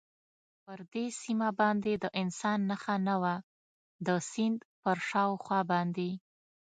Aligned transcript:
پر 0.63 0.79
دې 0.93 1.05
سیمه 1.21 1.49
باندې 1.59 1.93
د 2.03 2.05
انسان 2.21 2.59
نښه 2.69 2.95
نه 3.07 3.15
وه، 3.21 3.35
د 4.05 4.07
سیند 4.31 4.59
پر 4.81 4.97
شاوخوا 5.09 5.59
باندې. 5.71 6.11